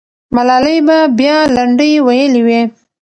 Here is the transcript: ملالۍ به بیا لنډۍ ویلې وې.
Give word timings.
ملالۍ 0.35 0.77
به 0.87 0.97
بیا 1.17 1.37
لنډۍ 1.55 1.91
ویلې 2.05 2.41
وې. 2.47 2.61